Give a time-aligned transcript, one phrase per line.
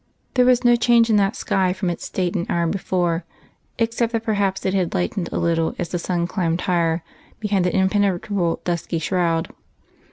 [0.33, 3.23] There was no change in that sky from its state an hour before,
[3.77, 7.03] except that perhaps it had lightened a little as the sun climbed higher
[7.39, 9.49] behind that impenetrable dusky shroud.